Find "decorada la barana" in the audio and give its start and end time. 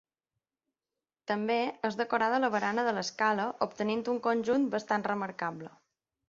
1.99-2.87